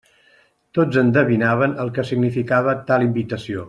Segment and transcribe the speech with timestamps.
[0.77, 3.57] Tots endevinaven el que significava tal invitació.